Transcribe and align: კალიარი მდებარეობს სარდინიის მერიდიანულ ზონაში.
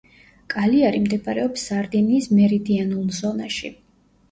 კალიარი 0.53 1.01
მდებარეობს 1.03 1.67
სარდინიის 1.69 2.31
მერიდიანულ 2.41 3.15
ზონაში. 3.21 3.75